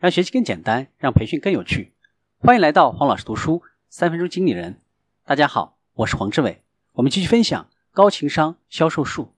[0.00, 1.92] 让学习更简单，让培训更有趣。
[2.38, 4.80] 欢迎来到黄老师读书三分钟经理人。
[5.26, 6.64] 大家好，我是黄志伟。
[6.92, 9.34] 我们继续分享高情商销售术。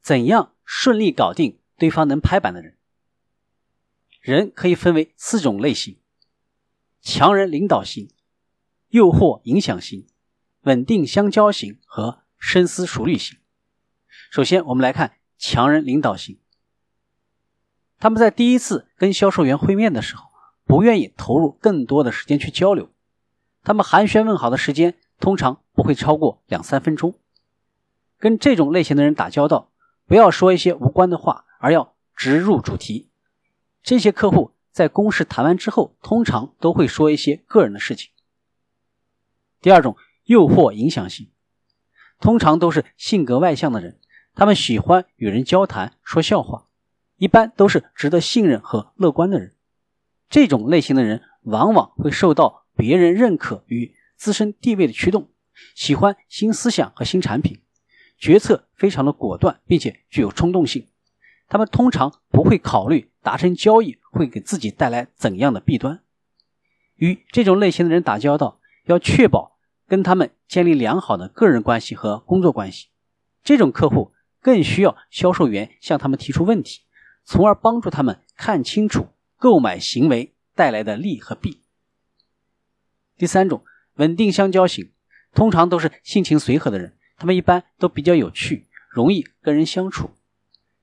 [0.00, 2.78] 怎样顺利搞定对方能拍板的人？
[4.22, 5.98] 人可以分为四种类型：
[7.02, 8.08] 强人领导型、
[8.88, 10.06] 诱惑影响型、
[10.62, 13.36] 稳定相交型和深思熟虑型。
[14.30, 16.38] 首先，我们来看强人领导型。
[18.04, 20.28] 他们在第一次跟销售员会面的时候，
[20.66, 22.90] 不愿意投入更多的时间去交流。
[23.62, 27.14] 他们寒暄问好的时间通常不会超过两三分钟。
[28.18, 29.70] 跟这种类型的人打交道，
[30.06, 33.08] 不要说一些无关的话，而要直入主题。
[33.82, 38.10] 这些客户在公事谈完之后，通常都会说一些个人的事情。
[39.62, 41.30] 第二种，诱惑影响型，
[42.20, 43.98] 通常都是性格外向的人，
[44.34, 46.66] 他们喜欢与人交谈，说笑话。
[47.16, 49.54] 一般都是值得信任和乐观的人，
[50.28, 55.28] 这种类型的人往往会受到别人认可与自身地位的驱动，
[55.74, 57.60] 喜欢新思想和新产品，
[58.18, 60.88] 决策非常的果断，并且具有冲动性。
[61.46, 66.00] 他们通常不会考虑达成交易会给自己带来怎样的弊端。
[66.96, 72.88] 与这种类型的人打交道，要确保跟他们建立良好的个人关系和工作关系。
[73.44, 76.80] 这种客户更需要销售员向他们提出问题。
[77.24, 81.62] 从而帮助他们看清楚购买行为带来的利和弊。
[83.16, 84.92] 第三种，稳定相交型，
[85.32, 90.10] 通常都是性情随和的人，他们一般都比较有趣，容易跟人相处。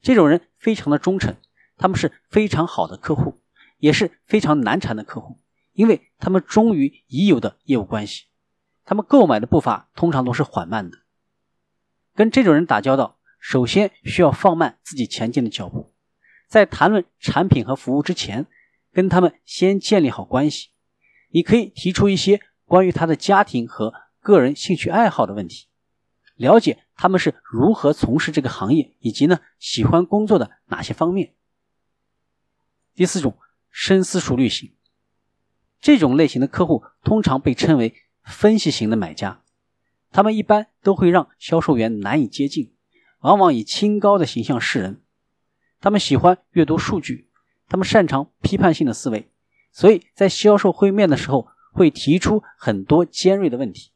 [0.01, 1.35] 这种人非常的忠诚，
[1.77, 3.39] 他们是非常好的客户，
[3.77, 5.39] 也是非常难缠的客户，
[5.73, 8.25] 因为他们忠于已有的业务关系，
[8.83, 10.99] 他们购买的步伐通常都是缓慢的。
[12.15, 15.90] 跟这种人打交道，首先需要放慢自己前进的脚步。
[16.51, 18.45] 在谈论产品和服务之前，
[18.91, 20.71] 跟他们先建立好关系。
[21.29, 25.69] 你可以提出一些关于他的家庭和个人兴趣爱好的问题，
[26.35, 31.35] 了解他们是如何从事这个行业，以及呢喜欢工作的哪些方面。
[32.95, 33.37] 第四种，
[33.69, 34.73] 深思熟虑型，
[35.79, 37.95] 这种类型的客户通常被称为
[38.25, 39.41] 分析型的买家，
[40.11, 42.73] 他们一般都会让销售员难以接近，
[43.21, 45.01] 往往以清高的形象示人。
[45.81, 47.27] 他们喜欢阅读数据，
[47.67, 49.31] 他们擅长批判性的思维，
[49.71, 53.89] 所以在销售会面的时候会提出很多尖锐的问题。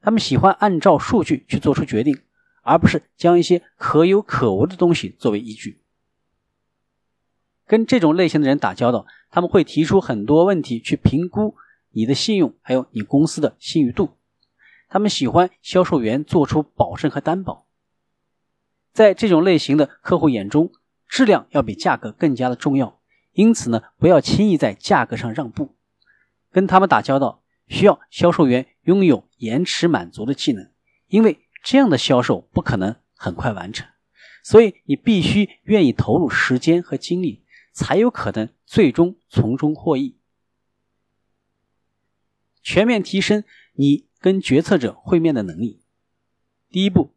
[0.00, 2.22] 他们喜欢按照数据去做出决定，
[2.62, 5.82] 而不是将一些可有可无的东西作为依据。
[7.66, 11.56] 跟这种类型的人打交道，他们会提出很多问题去评估
[11.90, 14.16] 你的信用，还有你公司的信誉度。
[14.88, 17.66] 他们喜欢销售员做出保证和担保。
[18.92, 20.72] 在这种类型的客户眼中，
[21.10, 23.00] 质量要比价格更加的重要，
[23.32, 25.76] 因此呢，不要轻易在价格上让步。
[26.52, 30.70] 跟他们打交道，需要销售员拥有延迟满足的技能，
[31.08, 33.88] 因为这样的销售不可能很快完成，
[34.44, 40.16] 所以你必须愿意投入时间和精力，才有可能最终从中获益。
[42.62, 45.82] 全面提升你跟决策者会面的能力。
[46.68, 47.12] 第一步，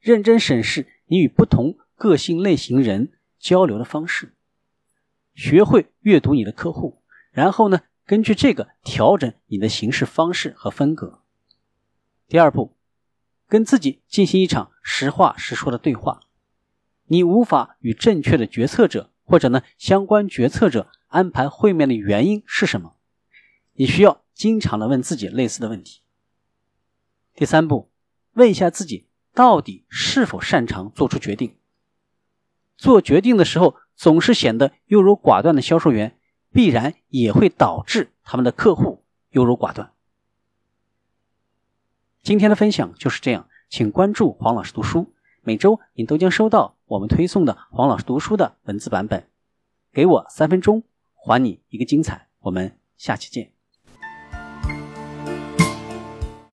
[0.00, 1.78] 认真审视你与不同。
[1.96, 4.34] 个性类型人交流的方式，
[5.34, 11.22] 学会阅读你的客户，然后呢，根据这个调整你的行事方式和风格。
[12.26, 12.76] 第二步，
[13.48, 16.22] 跟自己进行一场实话实说的对话。
[17.06, 22.96] 你无法与正确的决策者或者呢相关决策者安排会面的原因是什么？
[23.74, 26.00] 你需要经常的问自己类似的问题。
[27.34, 27.90] 第三步，
[28.32, 31.56] 问一下自己到底是否擅长做出决定。
[32.84, 36.18] 做决定的时候总是显得优柔寡断的销售员，
[36.52, 39.92] 必然也会导致他们的客户优柔寡断。
[42.22, 49.30] 今天的分享就是这样，请关注黄老师读书，每周你都将收到我们推送的黄老师读书的文字版本。
[49.90, 50.82] 给我三分钟，
[51.14, 52.28] 还你一个精彩。
[52.40, 53.53] 我们下期见。